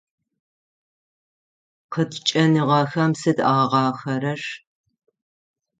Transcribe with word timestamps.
Къыткӏэныгъэхэм 1.93 3.11
сыд 3.19 3.37
агъахъэрэр? 3.59 4.41